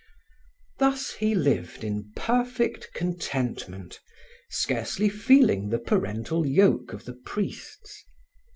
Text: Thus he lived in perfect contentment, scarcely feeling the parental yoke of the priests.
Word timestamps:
Thus 0.79 1.11
he 1.13 1.35
lived 1.35 1.83
in 1.83 2.11
perfect 2.15 2.89
contentment, 2.95 3.99
scarcely 4.49 5.09
feeling 5.09 5.69
the 5.69 5.77
parental 5.77 6.43
yoke 6.43 6.91
of 6.91 7.05
the 7.05 7.13
priests. 7.13 8.03